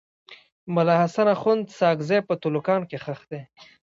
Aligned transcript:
ملا 0.73 0.95
حسن 1.01 1.27
اخند 1.35 1.65
ساکزی 1.79 2.19
په 2.27 2.33
تلوکان 2.41 2.81
کي 2.89 2.97
ښخ 3.03 3.19
دی. 3.31 3.41